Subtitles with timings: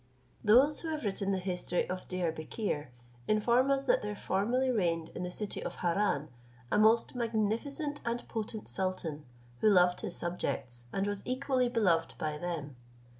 [0.43, 2.87] Those who have written the history of Diarbekir
[3.27, 6.29] inform us that there formerly reigned in the city of Harran
[6.71, 9.25] a most magnificent and potent sultan,
[9.59, 12.77] who loved his subjects, and was equally beloved by them.